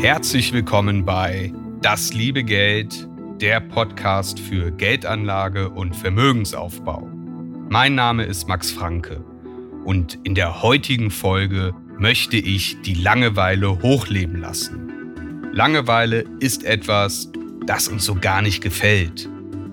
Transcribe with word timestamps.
Herzlich 0.00 0.52
willkommen 0.52 1.04
bei 1.04 1.52
Das 1.80 2.12
liebe 2.12 2.42
Geld, 2.42 3.08
der 3.40 3.60
Podcast 3.60 4.40
für 4.40 4.72
Geldanlage 4.72 5.70
und 5.70 5.94
Vermögensaufbau. 5.94 7.08
Mein 7.68 7.94
Name 7.94 8.24
ist 8.24 8.48
Max 8.48 8.72
Franke 8.72 9.24
und 9.84 10.18
in 10.24 10.34
der 10.34 10.62
heutigen 10.62 11.12
Folge 11.12 11.72
möchte 11.98 12.36
ich 12.36 12.82
die 12.82 12.94
Langeweile 12.94 13.80
hochleben 13.82 14.40
lassen. 14.40 15.52
Langeweile 15.52 16.24
ist 16.40 16.64
etwas, 16.64 17.30
das 17.64 17.86
uns 17.86 18.04
so 18.04 18.16
gar 18.16 18.42
nicht 18.42 18.60
gefällt. 18.60 19.28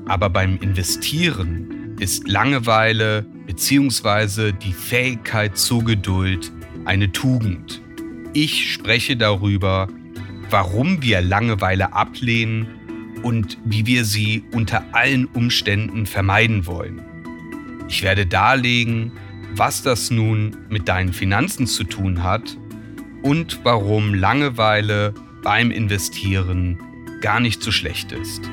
Aber 0.05 0.29
beim 0.29 0.57
Investieren 0.57 1.95
ist 1.99 2.27
Langeweile 2.27 3.25
bzw. 3.45 4.51
die 4.51 4.73
Fähigkeit 4.73 5.57
zur 5.57 5.83
Geduld 5.83 6.51
eine 6.85 7.11
Tugend. 7.11 7.81
Ich 8.33 8.71
spreche 8.73 9.15
darüber, 9.15 9.87
warum 10.49 11.01
wir 11.01 11.21
Langeweile 11.21 11.93
ablehnen 11.93 12.67
und 13.21 13.57
wie 13.65 13.85
wir 13.85 14.05
sie 14.05 14.43
unter 14.51 14.83
allen 14.93 15.25
Umständen 15.25 16.05
vermeiden 16.05 16.65
wollen. 16.65 17.01
Ich 17.87 18.03
werde 18.03 18.25
darlegen, 18.25 19.11
was 19.55 19.83
das 19.83 20.09
nun 20.09 20.57
mit 20.69 20.87
deinen 20.87 21.13
Finanzen 21.13 21.67
zu 21.67 21.83
tun 21.83 22.23
hat 22.23 22.57
und 23.21 23.59
warum 23.63 24.13
Langeweile 24.13 25.13
beim 25.43 25.71
Investieren 25.71 26.79
gar 27.21 27.39
nicht 27.39 27.61
so 27.61 27.71
schlecht 27.71 28.11
ist. 28.11 28.49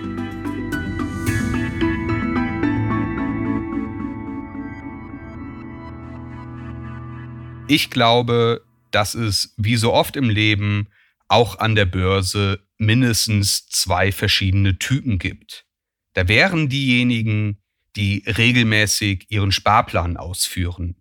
Ich 7.71 7.89
glaube, 7.89 8.65
dass 8.91 9.15
es 9.15 9.55
wie 9.57 9.77
so 9.77 9.93
oft 9.93 10.17
im 10.17 10.29
Leben 10.29 10.89
auch 11.29 11.61
an 11.61 11.77
der 11.77 11.85
Börse 11.85 12.67
mindestens 12.79 13.69
zwei 13.69 14.11
verschiedene 14.11 14.81
Typen 14.81 15.21
gibt. 15.21 15.67
Da 16.15 16.27
wären 16.27 16.69
diejenigen, 16.69 17.63
die 17.95 18.25
regelmäßig 18.27 19.27
ihren 19.29 19.53
Sparplan 19.53 20.17
ausführen, 20.17 20.97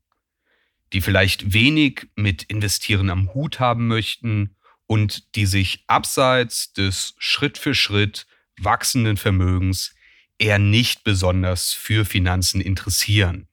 die 0.94 1.02
vielleicht 1.02 1.54
wenig 1.54 2.06
mit 2.16 2.44
Investieren 2.44 3.10
am 3.10 3.34
Hut 3.34 3.60
haben 3.60 3.88
möchten 3.88 4.56
und 4.86 5.34
die 5.36 5.48
sich 5.48 5.86
abseits 5.88 6.72
des 6.74 7.16
Schritt 7.18 7.58
für 7.58 7.74
Schritt 7.74 8.28
wachsenden 8.60 9.18
Vermögens 9.18 9.96
eher 10.38 10.60
nicht 10.60 11.04
besonders 11.04 11.74
für 11.74 12.06
Finanzen 12.06 12.62
interessieren. 12.62 13.48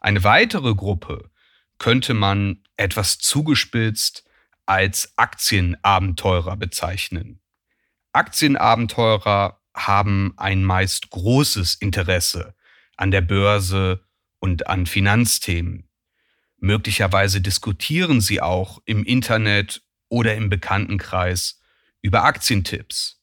Eine 0.00 0.24
weitere 0.24 0.74
Gruppe 0.74 1.30
könnte 1.78 2.14
man 2.14 2.62
etwas 2.76 3.18
zugespitzt 3.18 4.24
als 4.66 5.12
Aktienabenteurer 5.16 6.56
bezeichnen. 6.56 7.40
Aktienabenteurer 8.12 9.60
haben 9.74 10.34
ein 10.36 10.64
meist 10.64 11.10
großes 11.10 11.74
Interesse 11.74 12.54
an 12.96 13.10
der 13.10 13.20
Börse 13.20 14.04
und 14.38 14.68
an 14.68 14.86
Finanzthemen. 14.86 15.88
Möglicherweise 16.58 17.40
diskutieren 17.40 18.20
sie 18.20 18.40
auch 18.40 18.80
im 18.84 19.04
Internet 19.04 19.82
oder 20.08 20.34
im 20.34 20.48
Bekanntenkreis 20.48 21.60
über 22.00 22.24
Aktientipps. 22.24 23.20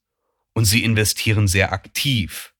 Und 0.54 0.66
sie 0.66 0.84
investieren 0.84 1.48
sehr 1.48 1.72
aktiv. 1.72 2.54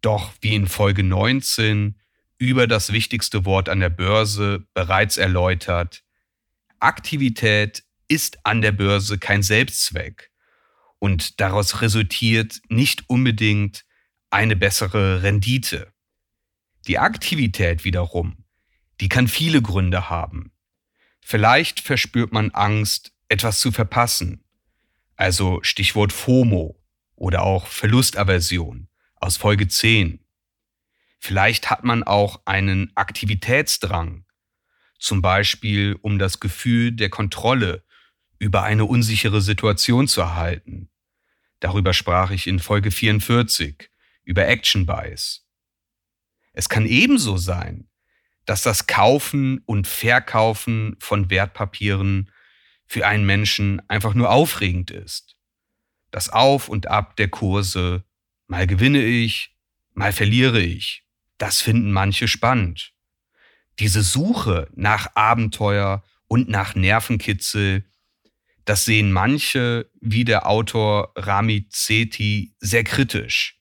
Doch 0.00 0.32
wie 0.40 0.54
in 0.54 0.66
Folge 0.66 1.02
19 1.02 2.00
über 2.42 2.66
das 2.66 2.92
wichtigste 2.92 3.44
Wort 3.44 3.68
an 3.68 3.78
der 3.78 3.88
Börse 3.88 4.66
bereits 4.74 5.16
erläutert, 5.16 6.02
Aktivität 6.80 7.84
ist 8.08 8.44
an 8.44 8.62
der 8.62 8.72
Börse 8.72 9.16
kein 9.16 9.44
Selbstzweck 9.44 10.32
und 10.98 11.40
daraus 11.40 11.82
resultiert 11.82 12.60
nicht 12.68 13.08
unbedingt 13.08 13.84
eine 14.30 14.56
bessere 14.56 15.22
Rendite. 15.22 15.92
Die 16.88 16.98
Aktivität 16.98 17.84
wiederum, 17.84 18.44
die 19.00 19.08
kann 19.08 19.28
viele 19.28 19.62
Gründe 19.62 20.10
haben. 20.10 20.50
Vielleicht 21.20 21.78
verspürt 21.78 22.32
man 22.32 22.50
Angst, 22.50 23.12
etwas 23.28 23.60
zu 23.60 23.70
verpassen. 23.70 24.42
Also 25.14 25.62
Stichwort 25.62 26.12
FOMO 26.12 26.76
oder 27.14 27.42
auch 27.42 27.68
Verlustaversion 27.68 28.88
aus 29.14 29.36
Folge 29.36 29.68
10. 29.68 30.21
Vielleicht 31.24 31.70
hat 31.70 31.84
man 31.84 32.02
auch 32.02 32.42
einen 32.46 32.90
Aktivitätsdrang, 32.96 34.24
zum 34.98 35.22
Beispiel 35.22 35.96
um 36.02 36.18
das 36.18 36.40
Gefühl 36.40 36.90
der 36.90 37.10
Kontrolle 37.10 37.84
über 38.40 38.64
eine 38.64 38.86
unsichere 38.86 39.40
Situation 39.40 40.08
zu 40.08 40.20
erhalten. 40.20 40.90
Darüber 41.60 41.94
sprach 41.94 42.32
ich 42.32 42.48
in 42.48 42.58
Folge 42.58 42.90
44 42.90 43.88
über 44.24 44.48
Action 44.48 44.84
Bias. 44.84 45.46
Es 46.54 46.68
kann 46.68 46.86
ebenso 46.86 47.36
sein, 47.36 47.88
dass 48.44 48.62
das 48.62 48.88
Kaufen 48.88 49.58
und 49.64 49.86
Verkaufen 49.86 50.96
von 50.98 51.30
Wertpapieren 51.30 52.32
für 52.84 53.06
einen 53.06 53.24
Menschen 53.24 53.80
einfach 53.88 54.14
nur 54.14 54.30
aufregend 54.30 54.90
ist. 54.90 55.36
Das 56.10 56.30
Auf 56.30 56.68
und 56.68 56.88
Ab 56.88 57.14
der 57.14 57.28
Kurse, 57.28 58.02
mal 58.48 58.66
gewinne 58.66 59.04
ich, 59.04 59.56
mal 59.94 60.12
verliere 60.12 60.60
ich, 60.60 61.02
das 61.42 61.60
finden 61.60 61.90
manche 61.90 62.28
spannend. 62.28 62.92
Diese 63.80 64.02
Suche 64.04 64.68
nach 64.76 65.16
Abenteuer 65.16 66.04
und 66.28 66.48
nach 66.48 66.76
Nervenkitzel 66.76 67.84
das 68.64 68.84
sehen 68.84 69.10
manche, 69.10 69.90
wie 70.00 70.24
der 70.24 70.46
Autor 70.46 71.12
Rami 71.16 71.66
Zeti, 71.68 72.54
sehr 72.60 72.84
kritisch. 72.84 73.58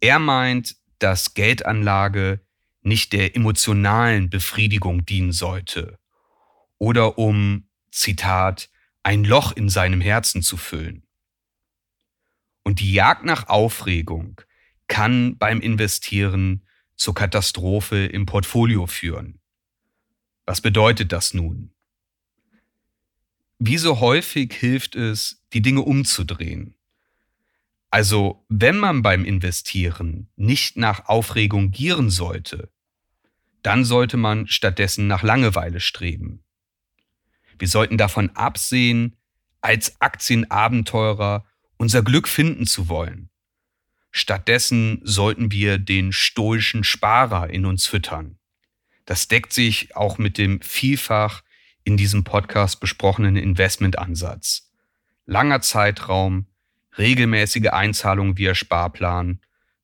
Er 0.00 0.20
meint, 0.20 0.76
dass 1.00 1.34
Geldanlage 1.34 2.46
nicht 2.82 3.12
der 3.12 3.34
emotionalen 3.34 4.30
Befriedigung 4.30 5.04
dienen 5.04 5.32
sollte 5.32 5.98
oder 6.78 7.18
um, 7.18 7.68
Zitat, 7.90 8.70
ein 9.02 9.24
Loch 9.24 9.50
in 9.50 9.68
seinem 9.68 10.00
Herzen 10.00 10.42
zu 10.42 10.56
füllen. 10.56 11.08
Und 12.62 12.78
die 12.78 12.92
Jagd 12.92 13.24
nach 13.24 13.48
Aufregung 13.48 14.40
kann 14.88 15.36
beim 15.38 15.60
Investieren 15.60 16.66
zur 16.96 17.14
Katastrophe 17.14 18.06
im 18.06 18.26
Portfolio 18.26 18.86
führen. 18.86 19.40
Was 20.44 20.60
bedeutet 20.60 21.12
das 21.12 21.34
nun? 21.34 21.72
wie 23.64 23.78
so 23.78 24.00
häufig 24.00 24.52
hilft 24.54 24.96
es, 24.96 25.40
die 25.52 25.62
Dinge 25.62 25.82
umzudrehen. 25.82 26.74
Also, 27.90 28.44
wenn 28.48 28.76
man 28.76 29.02
beim 29.02 29.24
Investieren 29.24 30.28
nicht 30.34 30.76
nach 30.76 31.06
Aufregung 31.06 31.70
gieren 31.70 32.10
sollte, 32.10 32.72
dann 33.62 33.84
sollte 33.84 34.16
man 34.16 34.48
stattdessen 34.48 35.06
nach 35.06 35.22
Langeweile 35.22 35.78
streben. 35.78 36.42
Wir 37.56 37.68
sollten 37.68 37.98
davon 37.98 38.30
absehen, 38.30 39.14
als 39.60 40.00
Aktienabenteurer 40.00 41.46
unser 41.76 42.02
Glück 42.02 42.26
finden 42.26 42.66
zu 42.66 42.88
wollen. 42.88 43.30
Stattdessen 44.12 45.00
sollten 45.02 45.50
wir 45.50 45.78
den 45.78 46.12
stoischen 46.12 46.84
Sparer 46.84 47.48
in 47.50 47.64
uns 47.64 47.86
füttern. 47.86 48.38
Das 49.06 49.26
deckt 49.26 49.52
sich 49.52 49.96
auch 49.96 50.18
mit 50.18 50.38
dem 50.38 50.60
vielfach 50.60 51.42
in 51.82 51.96
diesem 51.96 52.22
Podcast 52.22 52.78
besprochenen 52.78 53.36
Investmentansatz. 53.36 54.70
Langer 55.24 55.62
Zeitraum, 55.62 56.46
regelmäßige 56.98 57.70
Einzahlungen 57.70 58.36
via 58.36 58.54
Sparplan, 58.54 59.40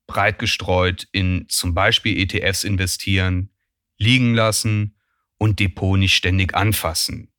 breit 0.06 0.38
gestreut 0.38 1.08
in 1.10 1.46
zum 1.48 1.74
Beispiel 1.74 2.18
ETFs 2.18 2.64
investieren, 2.64 3.50
liegen 3.96 4.34
lassen 4.34 4.94
und 5.38 5.58
Depot 5.58 5.98
nicht 5.98 6.14
ständig 6.14 6.54
anfassen. 6.54 7.32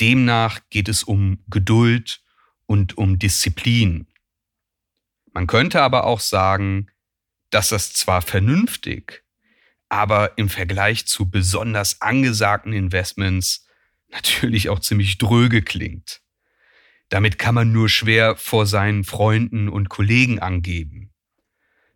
Demnach 0.00 0.60
geht 0.68 0.88
es 0.88 1.02
um 1.02 1.38
Geduld 1.48 2.22
und 2.66 2.98
um 2.98 3.18
Disziplin. 3.18 4.06
Man 5.32 5.46
könnte 5.46 5.80
aber 5.82 6.04
auch 6.04 6.20
sagen, 6.20 6.90
dass 7.50 7.68
das 7.68 7.92
zwar 7.92 8.22
vernünftig, 8.22 9.24
aber 9.88 10.38
im 10.38 10.48
Vergleich 10.48 11.06
zu 11.06 11.30
besonders 11.30 12.00
angesagten 12.00 12.72
Investments 12.72 13.66
natürlich 14.08 14.68
auch 14.68 14.80
ziemlich 14.80 15.18
dröge 15.18 15.62
klingt. 15.62 16.22
Damit 17.08 17.38
kann 17.38 17.56
man 17.56 17.72
nur 17.72 17.88
schwer 17.88 18.36
vor 18.36 18.66
seinen 18.66 19.04
Freunden 19.04 19.68
und 19.68 19.88
Kollegen 19.88 20.38
angeben. 20.38 21.12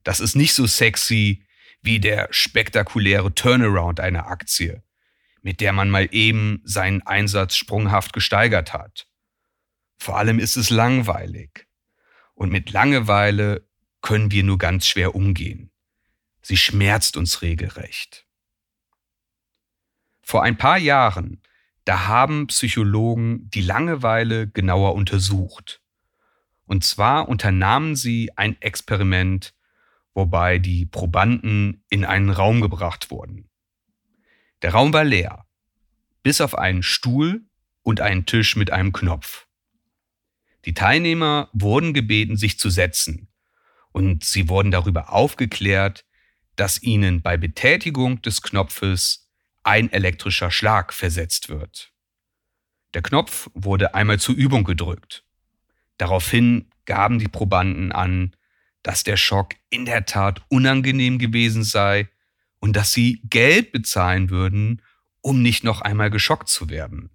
Das 0.02 0.20
ist 0.20 0.34
nicht 0.34 0.54
so 0.54 0.66
sexy 0.66 1.46
wie 1.82 2.00
der 2.00 2.28
spektakuläre 2.30 3.34
Turnaround 3.34 4.00
einer 4.00 4.26
Aktie, 4.26 4.82
mit 5.42 5.60
der 5.60 5.72
man 5.72 5.90
mal 5.90 6.08
eben 6.10 6.60
seinen 6.64 7.02
Einsatz 7.02 7.56
sprunghaft 7.56 8.12
gesteigert 8.12 8.72
hat. 8.72 9.06
Vor 9.98 10.18
allem 10.18 10.38
ist 10.38 10.56
es 10.56 10.70
langweilig. 10.70 11.66
Und 12.34 12.50
mit 12.50 12.72
Langeweile 12.72 13.66
können 14.00 14.30
wir 14.30 14.44
nur 14.44 14.58
ganz 14.58 14.86
schwer 14.86 15.14
umgehen. 15.14 15.70
Sie 16.42 16.56
schmerzt 16.56 17.16
uns 17.16 17.42
regelrecht. 17.42 18.26
Vor 20.22 20.42
ein 20.42 20.58
paar 20.58 20.78
Jahren, 20.78 21.42
da 21.84 22.06
haben 22.06 22.46
Psychologen 22.48 23.48
die 23.50 23.60
Langeweile 23.60 24.48
genauer 24.48 24.94
untersucht. 24.94 25.82
Und 26.66 26.84
zwar 26.84 27.28
unternahmen 27.28 27.94
sie 27.94 28.30
ein 28.36 28.60
Experiment, 28.60 29.54
wobei 30.14 30.58
die 30.58 30.86
Probanden 30.86 31.84
in 31.90 32.04
einen 32.04 32.30
Raum 32.30 32.60
gebracht 32.60 33.10
wurden. 33.10 33.50
Der 34.62 34.72
Raum 34.72 34.92
war 34.92 35.04
leer, 35.04 35.46
bis 36.22 36.40
auf 36.40 36.56
einen 36.56 36.82
Stuhl 36.82 37.44
und 37.82 38.00
einen 38.00 38.24
Tisch 38.24 38.56
mit 38.56 38.70
einem 38.70 38.92
Knopf. 38.92 39.43
Die 40.64 40.74
Teilnehmer 40.74 41.50
wurden 41.52 41.92
gebeten, 41.92 42.36
sich 42.36 42.58
zu 42.58 42.70
setzen, 42.70 43.28
und 43.92 44.24
sie 44.24 44.48
wurden 44.48 44.70
darüber 44.70 45.12
aufgeklärt, 45.12 46.04
dass 46.56 46.82
ihnen 46.82 47.22
bei 47.22 47.36
Betätigung 47.36 48.22
des 48.22 48.42
Knopfes 48.42 49.28
ein 49.62 49.92
elektrischer 49.92 50.50
Schlag 50.50 50.92
versetzt 50.92 51.48
wird. 51.48 51.92
Der 52.94 53.02
Knopf 53.02 53.50
wurde 53.54 53.94
einmal 53.94 54.20
zur 54.20 54.34
Übung 54.34 54.64
gedrückt. 54.64 55.24
Daraufhin 55.98 56.70
gaben 56.84 57.18
die 57.18 57.28
Probanden 57.28 57.92
an, 57.92 58.34
dass 58.82 59.04
der 59.04 59.16
Schock 59.16 59.54
in 59.70 59.84
der 59.84 60.06
Tat 60.06 60.42
unangenehm 60.48 61.18
gewesen 61.18 61.64
sei 61.64 62.08
und 62.60 62.76
dass 62.76 62.92
sie 62.92 63.20
Geld 63.24 63.72
bezahlen 63.72 64.30
würden, 64.30 64.82
um 65.20 65.42
nicht 65.42 65.64
noch 65.64 65.80
einmal 65.80 66.10
geschockt 66.10 66.48
zu 66.48 66.68
werden. 66.68 67.10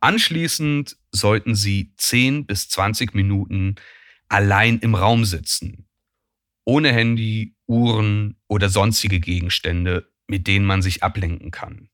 Anschließend 0.00 0.96
sollten 1.12 1.54
sie 1.54 1.92
10 1.96 2.46
bis 2.46 2.68
20 2.70 3.14
Minuten 3.14 3.74
allein 4.28 4.78
im 4.78 4.94
Raum 4.94 5.26
sitzen, 5.26 5.86
ohne 6.64 6.92
Handy, 6.92 7.54
Uhren 7.66 8.36
oder 8.48 8.70
sonstige 8.70 9.20
Gegenstände, 9.20 10.10
mit 10.26 10.46
denen 10.46 10.64
man 10.64 10.80
sich 10.80 11.02
ablenken 11.02 11.50
kann. 11.50 11.90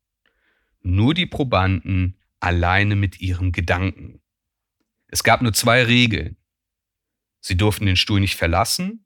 Nur 0.82 1.14
die 1.14 1.26
Probanden 1.26 2.16
alleine 2.38 2.94
mit 2.94 3.20
ihren 3.20 3.50
Gedanken. 3.50 4.20
Es 5.08 5.24
gab 5.24 5.42
nur 5.42 5.52
zwei 5.52 5.82
Regeln. 5.82 6.36
Sie 7.40 7.56
durften 7.56 7.86
den 7.86 7.96
Stuhl 7.96 8.20
nicht 8.20 8.36
verlassen 8.36 9.04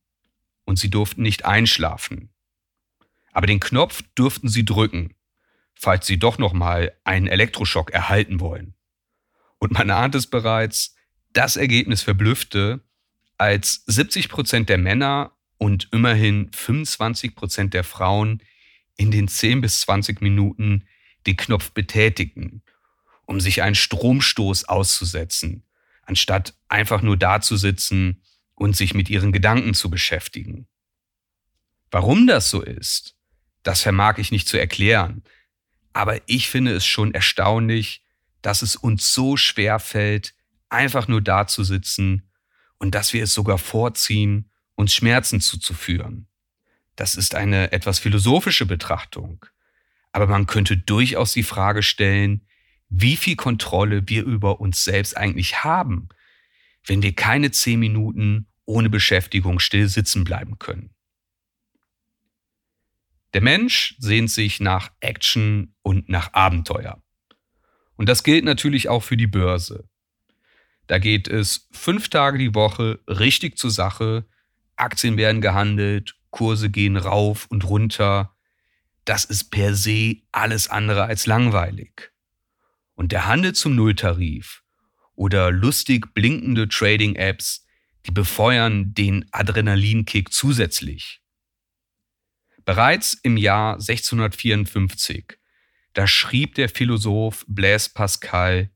und 0.64 0.79
sie 0.79 0.91
durften 0.91 1.23
nicht 1.23 1.44
einschlafen. 1.47 2.31
Aber 3.32 3.47
den 3.47 3.61
Knopf 3.61 4.02
durften 4.14 4.49
sie 4.49 4.64
drücken, 4.64 5.14
falls 5.75 6.06
sie 6.06 6.19
doch 6.19 6.38
noch 6.38 6.52
mal 6.52 6.93
einen 7.05 7.29
Elektroschock 7.29 7.91
erhalten 7.93 8.41
wollen. 8.41 8.75
Und 9.61 9.73
man 9.73 9.91
ahnt 9.91 10.17
es 10.17 10.27
bereits, 10.27 10.97
das 11.33 11.57
Ergebnis 11.57 12.03
verblüffte, 12.03 12.81
als 13.39 13.85
70 13.87 14.29
Prozent 14.29 14.69
der 14.69 14.79
Männer 14.79 15.33
und 15.59 15.89
immerhin 15.93 16.51
25 16.53 17.37
Prozent 17.37 17.75
der 17.75 17.85
Frauen 17.85 18.43
in 18.97 19.11
den 19.11 19.29
10 19.29 19.61
bis 19.61 19.83
20 19.83 20.21
Minuten 20.23 20.87
den 21.27 21.37
Knopf 21.37 21.71
betätigten, 21.71 22.62
um 23.27 23.39
sich 23.39 23.62
einen 23.62 23.75
Stromstoß 23.75 24.65
auszusetzen, 24.65 25.65
anstatt 26.03 26.55
einfach 26.69 27.03
nur 27.03 27.17
dazusitzen 27.17 28.23
und 28.55 28.77
sich 28.77 28.95
mit 28.95 29.09
ihren 29.11 29.31
Gedanken 29.31 29.75
zu 29.75 29.91
beschäftigen. 29.91 30.67
Warum 31.91 32.27
das 32.27 32.51
so 32.51 32.62
ist, 32.62 33.15
das 33.62 33.83
vermag 33.83 34.19
ich 34.19 34.33
nicht 34.33 34.49
zu 34.49 34.59
erklären, 34.59 35.23
aber 35.93 36.21
ich 36.27 36.49
finde 36.49 36.73
es 36.73 36.87
schon 36.87 37.12
erstaunlich, 37.12 38.03
dass 38.43 38.63
es 38.63 38.77
uns 38.77 39.13
so 39.13 39.37
schwer 39.37 39.79
fällt, 39.79 40.35
einfach 40.69 41.09
nur 41.09 41.21
dazusitzen 41.21 42.31
und 42.79 42.95
dass 42.95 43.13
wir 43.13 43.25
es 43.25 43.35
sogar 43.35 43.59
vorziehen, 43.59 44.51
uns 44.75 44.95
Schmerzen 44.95 45.41
zuzuführen. 45.41 46.27
Das 46.97 47.17
ist 47.17 47.35
eine 47.35 47.73
etwas 47.73 47.99
philosophische 47.99 48.67
Betrachtung. 48.67 49.45
Aber 50.13 50.27
man 50.27 50.47
könnte 50.47 50.77
durchaus 50.77 51.33
die 51.33 51.43
Frage 51.43 51.83
stellen, 51.83 52.47
wie 52.89 53.17
viel 53.17 53.37
Kontrolle 53.37 54.09
wir 54.09 54.25
über 54.25 54.61
uns 54.61 54.85
selbst 54.85 55.17
eigentlich 55.17 55.63
haben, 55.63 56.09
wenn 56.85 57.03
wir 57.03 57.15
keine 57.15 57.53
zehn 57.53 57.79
Minuten 57.79 58.49
ohne 58.65 58.91
Beschäftigung 58.91 59.61
still 59.61 59.89
sitzen 59.89 60.25
bleiben 60.25 60.59
können. 60.59 60.95
Der 63.33 63.43
Mensch 63.43 63.95
sehnt 63.99 64.31
sich 64.31 64.59
nach 64.61 64.91
Action 65.01 65.75
und 65.83 66.09
nach 66.09 66.33
Abenteuer. 66.33 67.01
Und 68.00 68.08
das 68.08 68.23
gilt 68.23 68.47
natürlich 68.47 68.88
auch 68.88 69.02
für 69.02 69.19
die 69.19 69.26
Börse. 69.26 69.87
Da 70.87 70.97
geht 70.97 71.29
es 71.29 71.69
fünf 71.70 72.08
Tage 72.08 72.38
die 72.38 72.55
Woche 72.55 72.99
richtig 73.06 73.58
zur 73.58 73.70
Sache 73.70 74.25
Aktien 74.76 75.19
werden 75.19 75.43
gehandelt, 75.43 76.14
Kurse 76.31 76.70
gehen 76.70 76.97
rauf 76.97 77.47
und 77.50 77.69
runter. 77.69 78.35
Das 79.05 79.26
ist 79.26 79.50
per 79.50 79.75
se 79.75 80.14
alles 80.32 80.69
andere 80.69 81.05
als 81.05 81.26
langweilig. 81.26 82.11
Und 82.94 83.12
der 83.12 83.26
Handel 83.26 83.55
zum 83.55 83.76
Nulltarif 83.76 84.62
oder 85.14 85.50
lustig 85.50 86.14
blinkende 86.14 86.70
Trading-Apps, 86.70 87.67
die 88.06 88.12
befeuern 88.12 88.94
den 88.94 89.26
Adrenalinkick 89.31 90.32
zusätzlich. 90.32 91.20
Bereits 92.64 93.12
im 93.12 93.37
Jahr 93.37 93.75
1654, 93.75 95.40
da 96.00 96.06
schrieb 96.06 96.55
der 96.55 96.70
Philosoph 96.70 97.44
Blaise 97.47 97.91
Pascal, 97.93 98.70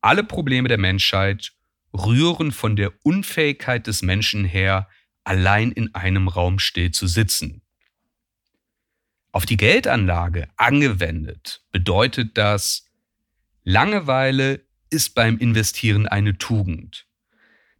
alle 0.00 0.24
Probleme 0.24 0.68
der 0.68 0.78
Menschheit 0.78 1.52
rühren 1.92 2.50
von 2.50 2.76
der 2.76 2.94
Unfähigkeit 3.02 3.86
des 3.86 4.00
Menschen 4.00 4.46
her, 4.46 4.88
allein 5.24 5.70
in 5.70 5.94
einem 5.94 6.28
Raum 6.28 6.58
still 6.58 6.92
zu 6.92 7.08
sitzen. 7.08 7.60
Auf 9.32 9.44
die 9.44 9.58
Geldanlage 9.58 10.48
angewendet 10.56 11.62
bedeutet 11.72 12.38
das, 12.38 12.90
Langeweile 13.64 14.64
ist 14.88 15.14
beim 15.14 15.36
Investieren 15.36 16.08
eine 16.08 16.38
Tugend. 16.38 17.06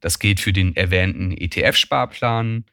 Das 0.01 0.19
gilt 0.19 0.39
für 0.39 0.53
den 0.53 0.77
erwähnten 0.77 1.33
ETF-Sparplan, 1.33 2.67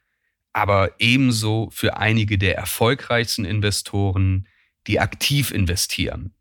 aber 0.52 1.00
ebenso 1.00 1.70
für 1.70 1.96
einige 1.96 2.38
der 2.38 2.58
erfolgreichsten 2.58 3.46
Investoren, 3.46 4.50
die 4.88 5.00
aktiv 5.00 5.52
investieren. 5.52 6.34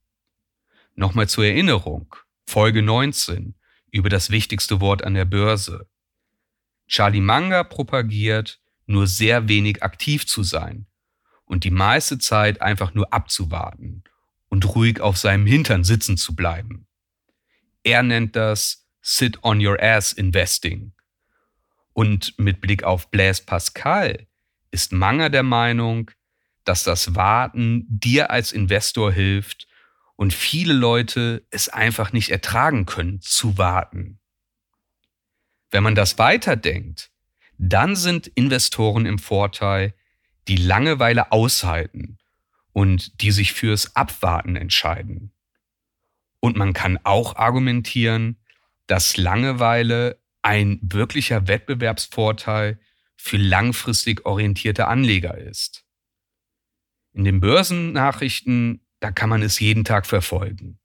Nochmal 0.95 1.29
zur 1.29 1.45
Erinnerung, 1.45 2.15
Folge 2.47 2.83
19 2.83 3.55
über 3.91 4.09
das 4.09 4.31
wichtigste 4.31 4.81
Wort 4.81 5.03
an 5.03 5.15
der 5.15 5.25
Börse. 5.25 5.89
Charlie 6.87 7.21
Manga 7.21 7.65
propagiert, 7.65 8.61
nur 8.87 9.07
sehr 9.07 9.49
wenig 9.49 9.83
aktiv 9.83 10.27
zu 10.27 10.43
sein 10.43 10.87
und 11.45 11.65
die 11.65 11.71
meiste 11.71 12.19
Zeit 12.19 12.61
einfach 12.61 12.95
nur 12.95 13.13
abzuwarten 13.13 14.05
und 14.49 14.75
ruhig 14.75 15.01
auf 15.01 15.17
seinem 15.17 15.47
Hintern 15.47 15.85
sitzen 15.85 16.17
zu 16.17 16.35
bleiben. 16.35 16.87
Er 17.83 18.03
nennt 18.03 18.37
das 18.37 18.87
Sit 19.03 19.43
on 19.43 19.65
your 19.65 19.83
ass 19.83 20.13
investing. 20.13 20.93
Und 21.93 22.39
mit 22.39 22.61
Blick 22.61 22.85
auf 22.85 23.11
Blaise 23.11 23.43
Pascal 23.45 24.27
ist 24.71 24.93
Manga 24.93 25.29
der 25.29 25.43
Meinung, 25.43 26.11
dass 26.71 26.85
das 26.85 27.17
Warten 27.17 27.85
dir 27.89 28.31
als 28.31 28.53
Investor 28.53 29.11
hilft 29.11 29.67
und 30.15 30.33
viele 30.33 30.73
Leute 30.73 31.45
es 31.51 31.69
einfach 31.69 32.13
nicht 32.13 32.31
ertragen 32.31 32.87
können 32.87 33.21
zu 33.21 33.59
warten. 33.59 34.21
Wenn 35.73 35.83
man 35.83 35.97
das 35.97 36.17
weiterdenkt, 36.19 37.11
dann 37.59 37.97
sind 37.97 38.29
Investoren 38.29 39.05
im 39.05 39.19
Vorteil, 39.19 39.95
die 40.47 40.55
Langeweile 40.55 41.33
aushalten 41.33 42.19
und 42.73 43.21
die 43.21 43.33
sich 43.33 43.53
fürs 43.53 43.97
Abwarten 43.97 44.55
entscheiden. 44.55 45.33
Und 46.39 46.57
man 46.57 46.73
kann 46.73 47.01
auch 47.03 47.35
argumentieren, 47.35 48.37
dass 48.87 49.17
Langeweile 49.17 50.21
ein 50.43 50.79
wirklicher 50.83 51.49
Wettbewerbsvorteil 51.49 52.79
für 53.17 53.39
langfristig 53.39 54.25
orientierte 54.25 54.87
Anleger 54.87 55.37
ist. 55.37 55.85
In 57.13 57.25
den 57.25 57.41
Börsennachrichten 57.41 58.81
da 59.01 59.11
kann 59.11 59.31
man 59.31 59.43
es 59.43 59.59
jeden 59.59 59.85
Tag 59.85 60.07
verfolgen. 60.07 60.79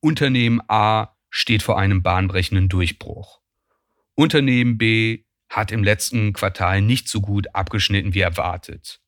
Unternehmen 0.00 0.60
A 0.68 1.16
steht 1.30 1.62
vor 1.62 1.78
einem 1.78 2.02
bahnbrechenden 2.02 2.68
Durchbruch. 2.68 3.40
Unternehmen 4.14 4.78
B 4.78 5.24
hat 5.48 5.72
im 5.72 5.82
letzten 5.82 6.34
Quartal 6.34 6.82
nicht 6.82 7.08
so 7.08 7.20
gut 7.20 7.54
abgeschnitten 7.54 8.14
wie 8.14 8.20
erwartet. 8.20 9.00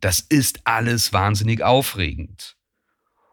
Das 0.00 0.20
ist 0.20 0.60
alles 0.64 1.12
wahnsinnig 1.12 1.62
aufregend. 1.62 2.56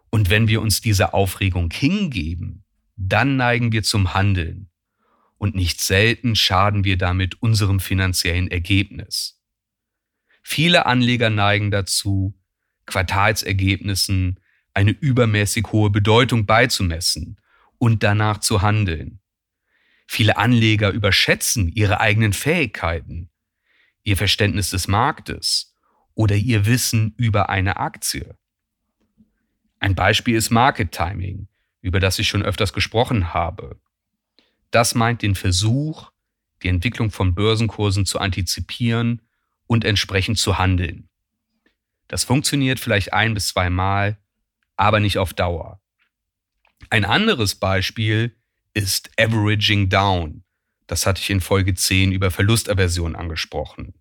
Und 0.09 0.29
wenn 0.29 0.47
wir 0.47 0.61
uns 0.61 0.81
dieser 0.81 1.13
Aufregung 1.13 1.69
hingeben, 1.71 2.63
dann 2.95 3.35
neigen 3.35 3.73
wir 3.73 3.83
zum 3.83 4.13
Handeln. 4.13 4.71
Und 5.37 5.53
nicht 5.53 5.81
selten 5.81 6.35
schaden 6.35 6.85
wir 6.85 6.97
damit 6.97 7.41
unserem 7.41 7.81
finanziellen 7.81 8.49
Ergebnis. 8.49 9.41
Viele 10.47 10.85
Anleger 10.85 11.31
neigen 11.31 11.71
dazu, 11.71 12.39
Quartalsergebnissen 12.85 14.39
eine 14.75 14.91
übermäßig 14.91 15.65
hohe 15.71 15.89
Bedeutung 15.89 16.45
beizumessen 16.45 17.41
und 17.79 18.03
danach 18.03 18.37
zu 18.37 18.61
handeln. 18.61 19.19
Viele 20.05 20.37
Anleger 20.37 20.91
überschätzen 20.91 21.67
ihre 21.69 21.99
eigenen 21.99 22.31
Fähigkeiten, 22.31 23.31
ihr 24.03 24.15
Verständnis 24.17 24.69
des 24.69 24.87
Marktes 24.87 25.73
oder 26.13 26.35
ihr 26.35 26.67
Wissen 26.67 27.15
über 27.17 27.49
eine 27.49 27.77
Aktie. 27.77 28.37
Ein 29.79 29.95
Beispiel 29.95 30.35
ist 30.35 30.51
Market 30.51 30.91
Timing, 30.91 31.47
über 31.81 31.99
das 31.99 32.19
ich 32.19 32.27
schon 32.27 32.43
öfters 32.43 32.71
gesprochen 32.71 33.33
habe. 33.33 33.79
Das 34.69 34.93
meint 34.93 35.23
den 35.23 35.33
Versuch, 35.33 36.11
die 36.61 36.67
Entwicklung 36.67 37.09
von 37.09 37.33
Börsenkursen 37.33 38.05
zu 38.05 38.19
antizipieren 38.19 39.24
und 39.67 39.85
entsprechend 39.85 40.37
zu 40.37 40.57
handeln. 40.57 41.09
Das 42.07 42.23
funktioniert 42.23 42.79
vielleicht 42.79 43.13
ein 43.13 43.33
bis 43.33 43.49
zweimal, 43.49 44.17
aber 44.75 44.99
nicht 44.99 45.17
auf 45.17 45.33
Dauer. 45.33 45.81
Ein 46.89 47.05
anderes 47.05 47.55
Beispiel 47.55 48.35
ist 48.73 49.09
Averaging 49.19 49.89
Down. 49.89 50.43
Das 50.87 51.05
hatte 51.05 51.21
ich 51.21 51.29
in 51.29 51.41
Folge 51.41 51.73
10 51.73 52.11
über 52.11 52.29
Verlustaversion 52.29 53.15
angesprochen. 53.15 53.95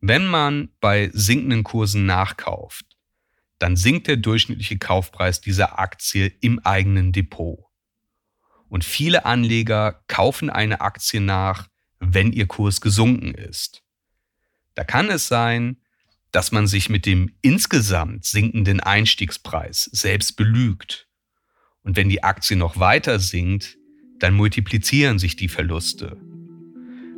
Wenn 0.00 0.26
man 0.26 0.70
bei 0.80 1.10
sinkenden 1.12 1.62
Kursen 1.62 2.06
nachkauft, 2.06 2.86
dann 3.58 3.76
sinkt 3.76 4.06
der 4.06 4.16
durchschnittliche 4.16 4.78
Kaufpreis 4.78 5.42
dieser 5.42 5.78
Aktie 5.78 6.32
im 6.40 6.60
eigenen 6.60 7.12
Depot. 7.12 7.58
Und 8.68 8.84
viele 8.84 9.26
Anleger 9.26 10.02
kaufen 10.06 10.48
eine 10.48 10.80
Aktie 10.80 11.20
nach, 11.20 11.68
wenn 11.98 12.32
ihr 12.32 12.46
Kurs 12.46 12.80
gesunken 12.80 13.34
ist. 13.34 13.82
Da 14.74 14.84
kann 14.84 15.10
es 15.10 15.28
sein, 15.28 15.76
dass 16.32 16.52
man 16.52 16.66
sich 16.66 16.88
mit 16.88 17.06
dem 17.06 17.32
insgesamt 17.42 18.24
sinkenden 18.24 18.80
Einstiegspreis 18.80 19.84
selbst 19.92 20.36
belügt. 20.36 21.08
Und 21.82 21.96
wenn 21.96 22.08
die 22.08 22.22
Aktie 22.22 22.56
noch 22.56 22.78
weiter 22.78 23.18
sinkt, 23.18 23.78
dann 24.18 24.34
multiplizieren 24.34 25.18
sich 25.18 25.36
die 25.36 25.48
Verluste. 25.48 26.16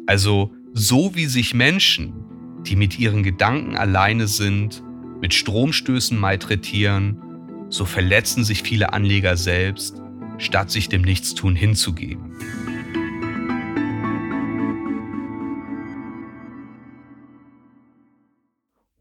Also 0.07 0.55
so 0.73 1.15
wie 1.15 1.27
sich 1.27 1.53
Menschen, 1.53 2.63
die 2.67 2.77
mit 2.77 2.99
ihren 2.99 3.23
Gedanken 3.23 3.77
alleine 3.77 4.29
sind, 4.29 4.83
mit 5.21 5.35
Stromstößen 5.35 6.19
malträtieren, 6.19 7.67
so 7.69 7.85
verletzen 7.85 8.45
sich 8.45 8.63
viele 8.63 8.93
Anleger 8.93 9.37
selbst, 9.37 10.01
statt 10.39 10.71
sich 10.71 10.89
dem 10.89 11.03
Nichtstun 11.03 11.55
hinzugeben. 11.55 12.37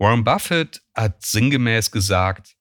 Warren 0.01 0.23
Buffett 0.23 0.81
hat 0.95 1.23
sinngemäß 1.23 1.91
gesagt, 1.91 2.57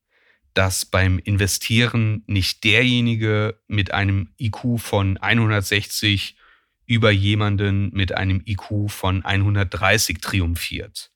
dass 0.52 0.84
beim 0.84 1.18
Investieren 1.18 2.22
nicht 2.26 2.64
derjenige 2.64 3.58
mit 3.66 3.94
einem 3.94 4.34
IQ 4.38 4.78
von 4.78 5.16
160 5.16 6.36
über 6.84 7.10
jemanden 7.10 7.94
mit 7.94 8.12
einem 8.12 8.42
IQ 8.44 8.90
von 8.90 9.24
130 9.24 10.20
triumphiert. 10.20 11.12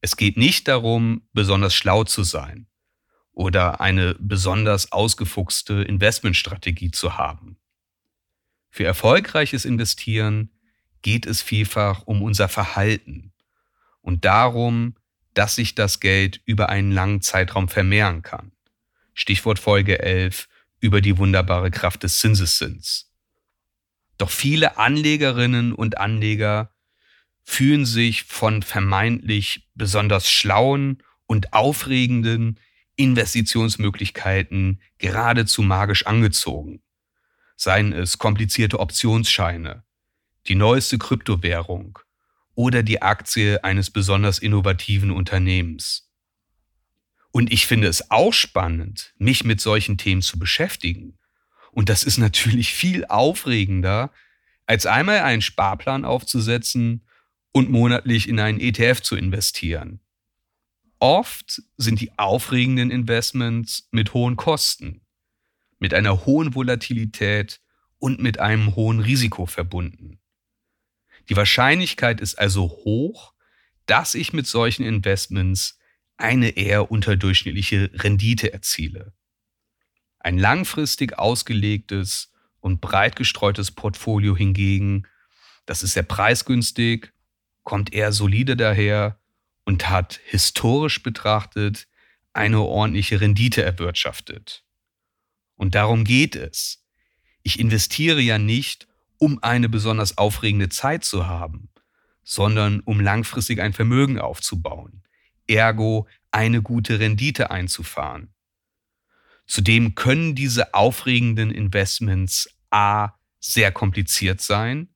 Es 0.00 0.16
geht 0.16 0.36
nicht 0.36 0.68
darum, 0.68 1.22
besonders 1.32 1.74
schlau 1.74 2.04
zu 2.04 2.22
sein 2.22 2.68
oder 3.32 3.80
eine 3.80 4.14
besonders 4.20 4.92
ausgefuchste 4.92 5.82
Investmentstrategie 5.82 6.92
zu 6.92 7.18
haben. 7.18 7.58
Für 8.70 8.84
erfolgreiches 8.84 9.64
Investieren 9.64 10.52
geht 11.02 11.26
es 11.26 11.42
vielfach 11.42 12.06
um 12.06 12.22
unser 12.22 12.48
Verhalten 12.48 13.32
und 14.02 14.24
darum, 14.24 14.94
dass 15.34 15.54
sich 15.54 15.74
das 15.74 16.00
Geld 16.00 16.40
über 16.44 16.68
einen 16.68 16.92
langen 16.92 17.22
Zeitraum 17.22 17.68
vermehren 17.68 18.22
kann. 18.22 18.52
Stichwort 19.14 19.58
Folge 19.58 20.00
11 20.00 20.48
über 20.80 21.00
die 21.00 21.18
wunderbare 21.18 21.70
Kraft 21.70 22.02
des 22.02 22.18
Zinseszins. 22.18 23.12
Doch 24.18 24.30
viele 24.30 24.78
Anlegerinnen 24.78 25.72
und 25.72 25.98
Anleger 25.98 26.74
fühlen 27.42 27.86
sich 27.86 28.24
von 28.24 28.62
vermeintlich 28.62 29.68
besonders 29.74 30.30
schlauen 30.30 31.02
und 31.26 31.52
aufregenden 31.52 32.58
Investitionsmöglichkeiten 32.96 34.82
geradezu 34.98 35.62
magisch 35.62 36.06
angezogen. 36.06 36.82
Seien 37.56 37.92
es 37.92 38.18
komplizierte 38.18 38.78
Optionsscheine, 38.78 39.84
die 40.48 40.54
neueste 40.54 40.98
Kryptowährung 40.98 41.98
oder 42.60 42.82
die 42.82 43.00
Aktie 43.00 43.64
eines 43.64 43.90
besonders 43.90 44.38
innovativen 44.38 45.10
Unternehmens. 45.10 46.12
Und 47.30 47.50
ich 47.50 47.66
finde 47.66 47.88
es 47.88 48.10
auch 48.10 48.34
spannend, 48.34 49.14
mich 49.16 49.44
mit 49.44 49.62
solchen 49.62 49.96
Themen 49.96 50.20
zu 50.20 50.38
beschäftigen. 50.38 51.16
Und 51.72 51.88
das 51.88 52.02
ist 52.02 52.18
natürlich 52.18 52.74
viel 52.74 53.06
aufregender, 53.06 54.12
als 54.66 54.84
einmal 54.84 55.20
einen 55.20 55.40
Sparplan 55.40 56.04
aufzusetzen 56.04 57.06
und 57.50 57.70
monatlich 57.70 58.28
in 58.28 58.38
einen 58.38 58.60
ETF 58.60 59.00
zu 59.00 59.16
investieren. 59.16 60.00
Oft 60.98 61.62
sind 61.78 61.98
die 62.02 62.18
aufregenden 62.18 62.90
Investments 62.90 63.88
mit 63.90 64.12
hohen 64.12 64.36
Kosten, 64.36 65.00
mit 65.78 65.94
einer 65.94 66.26
hohen 66.26 66.54
Volatilität 66.54 67.62
und 67.98 68.20
mit 68.20 68.38
einem 68.38 68.76
hohen 68.76 69.00
Risiko 69.00 69.46
verbunden. 69.46 70.19
Die 71.30 71.36
Wahrscheinlichkeit 71.36 72.20
ist 72.20 72.38
also 72.40 72.68
hoch, 72.68 73.34
dass 73.86 74.14
ich 74.14 74.32
mit 74.32 74.48
solchen 74.48 74.84
Investments 74.84 75.78
eine 76.16 76.50
eher 76.50 76.90
unterdurchschnittliche 76.90 77.90
Rendite 77.94 78.52
erziele. 78.52 79.14
Ein 80.18 80.38
langfristig 80.38 81.18
ausgelegtes 81.18 82.32
und 82.58 82.80
breit 82.80 83.14
gestreutes 83.14 83.70
Portfolio 83.70 84.36
hingegen, 84.36 85.06
das 85.66 85.84
ist 85.84 85.92
sehr 85.92 86.02
preisgünstig, 86.02 87.12
kommt 87.62 87.92
eher 87.92 88.10
solide 88.10 88.56
daher 88.56 89.20
und 89.64 89.88
hat 89.88 90.20
historisch 90.24 91.02
betrachtet 91.02 91.86
eine 92.32 92.60
ordentliche 92.60 93.20
Rendite 93.20 93.62
erwirtschaftet. 93.62 94.64
Und 95.54 95.76
darum 95.76 96.04
geht 96.04 96.34
es. 96.34 96.84
Ich 97.42 97.60
investiere 97.60 98.20
ja 98.20 98.38
nicht, 98.38 98.89
um 99.20 99.38
eine 99.42 99.68
besonders 99.68 100.18
aufregende 100.18 100.70
Zeit 100.70 101.04
zu 101.04 101.26
haben, 101.28 101.68
sondern 102.24 102.80
um 102.80 103.00
langfristig 103.00 103.60
ein 103.60 103.74
Vermögen 103.74 104.18
aufzubauen, 104.18 105.02
ergo 105.46 106.08
eine 106.32 106.62
gute 106.62 106.98
Rendite 106.98 107.50
einzufahren. 107.50 108.32
Zudem 109.46 109.94
können 109.94 110.34
diese 110.34 110.74
aufregenden 110.74 111.50
Investments 111.50 112.48
a 112.70 113.10
sehr 113.40 113.72
kompliziert 113.72 114.40
sein 114.40 114.88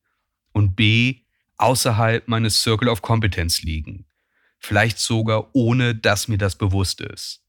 und 0.53 0.75
b 0.75 1.23
außerhalb 1.59 2.27
meines 2.27 2.63
Circle 2.63 2.89
of 2.89 3.03
Competence 3.03 3.63
liegen, 3.63 4.07
vielleicht 4.59 4.99
sogar 4.99 5.51
ohne 5.55 5.95
dass 5.95 6.29
mir 6.29 6.39
das 6.39 6.57
bewusst 6.57 7.01
ist. 7.01 7.43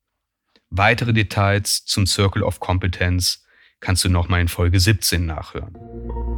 Weitere 0.70 1.14
Details 1.14 1.86
zum 1.86 2.06
Circle 2.06 2.44
of 2.44 2.60
Competence 2.60 3.46
kannst 3.80 4.04
du 4.04 4.10
nochmal 4.10 4.42
in 4.42 4.48
Folge 4.48 4.80
17 4.80 5.26
nachhören. 5.26 6.35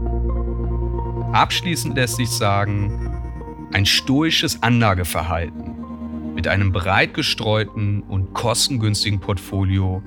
Abschließend 1.37 1.95
lässt 1.95 2.15
sich 2.15 2.31
sagen, 2.31 3.69
ein 3.71 3.85
stoisches 3.85 4.63
Anlageverhalten 4.63 6.33
mit 6.33 6.47
einem 6.47 6.71
breit 6.71 7.13
gestreuten 7.13 8.01
und 8.01 8.33
kostengünstigen 8.33 9.19
Portfolio, 9.19 10.01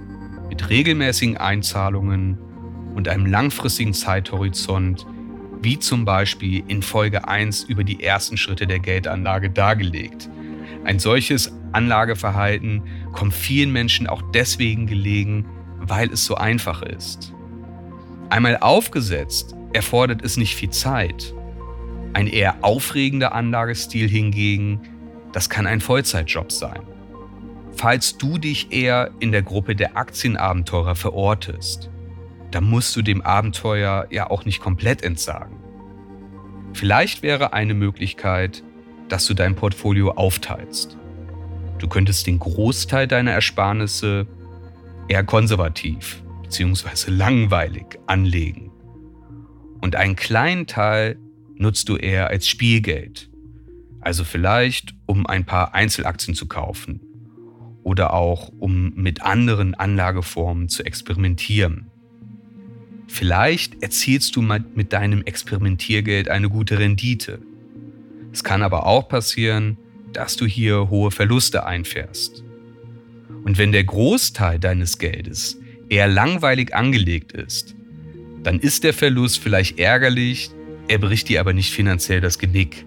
mit 0.48 0.68
regelmäßigen 0.68 1.36
Einzahlungen 1.36 2.36
und 2.96 3.06
einem 3.06 3.26
langfristigen 3.26 3.94
Zeithorizont, 3.94 5.06
wie 5.62 5.78
zum 5.78 6.04
Beispiel 6.04 6.64
in 6.66 6.82
Folge 6.82 7.28
1 7.28 7.62
über 7.62 7.84
die 7.84 8.02
ersten 8.02 8.36
Schritte 8.36 8.66
der 8.66 8.80
Geldanlage 8.80 9.50
dargelegt. 9.50 10.28
Ein 10.82 10.98
solches 10.98 11.52
Anlageverhalten 11.70 12.82
kommt 13.12 13.34
vielen 13.34 13.72
Menschen 13.72 14.08
auch 14.08 14.22
deswegen 14.34 14.88
gelegen, 14.88 15.46
weil 15.78 16.10
es 16.10 16.24
so 16.24 16.34
einfach 16.34 16.82
ist. 16.82 17.32
Einmal 18.30 18.56
aufgesetzt 18.56 19.54
erfordert 19.72 20.22
es 20.22 20.36
nicht 20.36 20.54
viel 20.54 20.70
Zeit. 20.70 21.34
Ein 22.12 22.26
eher 22.26 22.56
aufregender 22.62 23.32
Anlagestil 23.32 24.08
hingegen, 24.08 24.80
das 25.32 25.48
kann 25.48 25.66
ein 25.66 25.80
Vollzeitjob 25.80 26.50
sein. 26.50 26.82
Falls 27.72 28.18
du 28.18 28.38
dich 28.38 28.72
eher 28.72 29.10
in 29.20 29.32
der 29.32 29.42
Gruppe 29.42 29.76
der 29.76 29.96
Aktienabenteurer 29.96 30.96
verortest, 30.96 31.90
dann 32.50 32.64
musst 32.64 32.96
du 32.96 33.02
dem 33.02 33.22
Abenteuer 33.22 34.06
ja 34.10 34.28
auch 34.28 34.44
nicht 34.44 34.60
komplett 34.60 35.02
entsagen. 35.02 35.56
Vielleicht 36.72 37.22
wäre 37.22 37.52
eine 37.52 37.74
Möglichkeit, 37.74 38.62
dass 39.08 39.26
du 39.26 39.34
dein 39.34 39.56
Portfolio 39.56 40.12
aufteilst. 40.12 40.96
Du 41.78 41.88
könntest 41.88 42.26
den 42.26 42.38
Großteil 42.38 43.06
deiner 43.06 43.32
Ersparnisse 43.32 44.26
eher 45.08 45.24
konservativ 45.24 46.22
bzw. 46.42 47.10
langweilig 47.10 47.98
anlegen. 48.06 48.69
Und 49.80 49.96
einen 49.96 50.16
kleinen 50.16 50.66
Teil 50.66 51.18
nutzt 51.56 51.88
du 51.88 51.96
eher 51.96 52.28
als 52.28 52.48
Spielgeld. 52.48 53.30
Also 54.00 54.24
vielleicht, 54.24 54.94
um 55.06 55.26
ein 55.26 55.44
paar 55.44 55.74
Einzelaktien 55.74 56.34
zu 56.34 56.46
kaufen 56.46 57.00
oder 57.82 58.12
auch 58.12 58.50
um 58.58 58.94
mit 58.94 59.22
anderen 59.22 59.74
Anlageformen 59.74 60.68
zu 60.68 60.84
experimentieren. 60.84 61.90
Vielleicht 63.08 63.82
erzielst 63.82 64.36
du 64.36 64.42
mit 64.42 64.92
deinem 64.92 65.22
Experimentiergeld 65.22 66.28
eine 66.28 66.48
gute 66.48 66.78
Rendite. 66.78 67.40
Es 68.32 68.44
kann 68.44 68.62
aber 68.62 68.86
auch 68.86 69.08
passieren, 69.08 69.76
dass 70.12 70.36
du 70.36 70.46
hier 70.46 70.90
hohe 70.90 71.10
Verluste 71.10 71.66
einfährst. 71.66 72.44
Und 73.44 73.58
wenn 73.58 73.72
der 73.72 73.84
Großteil 73.84 74.58
deines 74.58 74.98
Geldes 74.98 75.58
eher 75.88 76.06
langweilig 76.08 76.74
angelegt 76.74 77.32
ist, 77.32 77.74
dann 78.42 78.58
ist 78.58 78.84
der 78.84 78.94
Verlust 78.94 79.38
vielleicht 79.38 79.78
ärgerlich, 79.78 80.50
er 80.88 80.98
bricht 80.98 81.28
dir 81.28 81.40
aber 81.40 81.52
nicht 81.52 81.72
finanziell 81.72 82.20
das 82.20 82.38
Genick. 82.38 82.84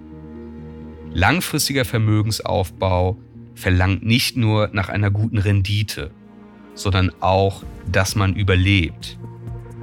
Langfristiger 1.14 1.86
Vermögensaufbau 1.86 3.18
verlangt 3.56 4.04
nicht 4.04 4.36
nur 4.36 4.70
nach 4.74 4.90
einer 4.90 5.12
guten 5.12 5.38
Rendite, 5.38 6.12
sondern 6.74 7.12
auch, 7.20 7.64
dass 7.92 8.16
man 8.16 8.36
überlebt. 8.36 9.20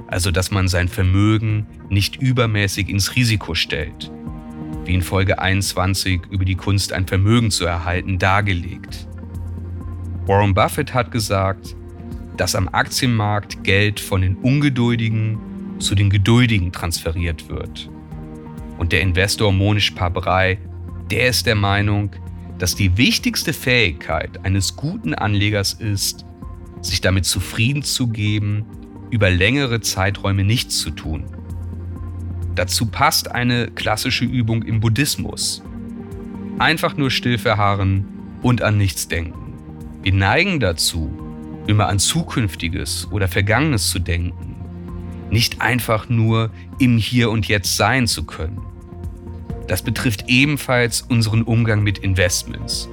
Also 0.07 0.29
dass 0.31 0.51
man 0.51 0.67
sein 0.67 0.89
Vermögen 0.89 1.65
nicht 1.89 2.21
übermäßig 2.21 2.89
ins 2.89 3.15
Risiko 3.15 3.55
stellt. 3.55 4.11
Wie 4.83 4.93
in 4.93 5.01
Folge 5.01 5.39
21 5.39 6.23
über 6.29 6.43
die 6.43 6.55
Kunst, 6.55 6.91
ein 6.91 7.07
Vermögen 7.07 7.49
zu 7.49 7.65
erhalten, 7.65 8.19
dargelegt. 8.19 9.07
Warren 10.25 10.53
Buffett 10.53 10.93
hat 10.93 11.11
gesagt, 11.11 11.75
dass 12.35 12.55
am 12.55 12.67
Aktienmarkt 12.67 13.63
Geld 13.63 13.99
von 13.99 14.21
den 14.21 14.35
Ungeduldigen 14.35 15.39
zu 15.81 15.95
den 15.95 16.09
Geduldigen 16.09 16.71
transferiert 16.71 17.49
wird. 17.49 17.89
Und 18.77 18.91
der 18.91 19.01
Investor 19.01 19.51
Monish 19.51 19.91
Pabrai, 19.91 20.57
der 21.09 21.27
ist 21.27 21.45
der 21.45 21.55
Meinung, 21.55 22.11
dass 22.57 22.75
die 22.75 22.97
wichtigste 22.97 23.53
Fähigkeit 23.53 24.45
eines 24.45 24.75
guten 24.75 25.13
Anlegers 25.13 25.73
ist, 25.73 26.25
sich 26.81 27.01
damit 27.01 27.25
zufrieden 27.25 27.83
zu 27.83 28.07
geben, 28.07 28.65
über 29.09 29.29
längere 29.29 29.81
Zeiträume 29.81 30.43
nichts 30.43 30.79
zu 30.79 30.91
tun. 30.91 31.25
Dazu 32.55 32.85
passt 32.85 33.31
eine 33.31 33.67
klassische 33.67 34.25
Übung 34.25 34.63
im 34.63 34.79
Buddhismus. 34.79 35.63
Einfach 36.59 36.97
nur 36.97 37.11
still 37.11 37.37
verharren 37.37 38.05
und 38.41 38.61
an 38.61 38.77
nichts 38.77 39.07
denken. 39.07 39.53
Wir 40.03 40.13
neigen 40.13 40.59
dazu, 40.59 41.11
immer 41.67 41.87
an 41.87 41.99
Zukünftiges 41.99 43.07
oder 43.11 43.27
Vergangenes 43.27 43.89
zu 43.89 43.99
denken, 43.99 44.50
nicht 45.31 45.61
einfach 45.61 46.09
nur 46.09 46.51
im 46.77 46.97
Hier 46.97 47.31
und 47.31 47.47
Jetzt 47.47 47.77
sein 47.77 48.05
zu 48.05 48.25
können. 48.25 48.61
Das 49.67 49.81
betrifft 49.81 50.25
ebenfalls 50.27 51.01
unseren 51.01 51.43
Umgang 51.43 51.81
mit 51.81 51.97
Investments. 51.99 52.89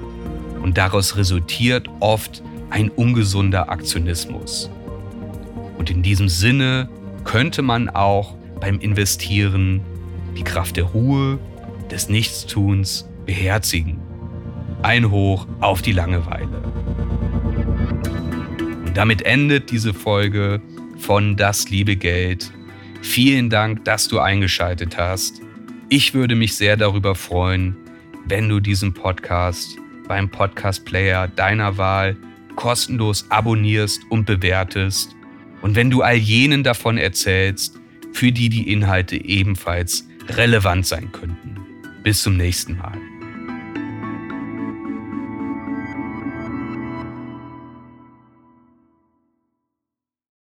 Und 0.63 0.79
daraus 0.79 1.17
resultiert 1.17 1.89
oft 2.01 2.43
ein 2.71 2.89
ungesunder 2.89 3.69
Aktionismus. 3.71 4.71
Und 5.77 5.91
in 5.91 6.03
diesem 6.03 6.29
Sinne 6.29 6.89
könnte 7.25 7.63
man 7.63 7.89
auch 7.89 8.35
beim 8.61 8.79
Investieren 8.81 9.81
die 10.37 10.45
Kraft 10.45 10.77
der 10.77 10.85
Ruhe, 10.85 11.39
des 11.91 12.09
Nichtstuns 12.09 13.09
beherzigen. 13.27 13.99
Ein 14.83 15.11
Hoch 15.11 15.47
auf 15.61 15.83
die 15.83 15.93
Langeweile. 15.93 16.63
Und 18.85 18.97
damit 18.97 19.23
endet 19.23 19.71
diese 19.71 19.95
Folge 19.95 20.61
von 20.99 21.37
Das 21.37 21.71
liebe 21.71 21.97
Geld. 21.97 22.53
Vielen 23.03 23.49
Dank, 23.49 23.85
dass 23.85 24.09
du 24.09 24.19
eingeschaltet 24.19 24.99
hast. 24.99 25.41
Ich 25.89 26.15
würde 26.15 26.35
mich 26.35 26.55
sehr 26.57 26.77
darüber 26.77 27.15
freuen, 27.15 27.77
wenn 28.27 28.49
du 28.49 28.61
diesen 28.61 28.93
Podcast 28.93 29.79
beim 30.07 30.29
Podcast-Player 30.29 31.29
deiner 31.29 31.79
Wahl 31.79 32.17
kostenlos 32.57 33.27
abonnierst 33.31 34.01
und 34.11 34.27
bewertest. 34.27 35.15
Und 35.63 35.77
wenn 35.77 35.91
du 35.91 36.03
all 36.03 36.17
jenen 36.17 36.65
davon 36.65 36.99
erzählst, 36.99 37.79
für 38.13 38.33
die 38.33 38.49
die 38.49 38.73
Inhalte 38.73 39.17
ebenfalls 39.17 40.09
relevant 40.29 40.87
sein 40.87 41.13
könnten. 41.13 41.57
Bis 42.03 42.23
zum 42.23 42.37
nächsten 42.37 42.77
Mal. 42.77 42.99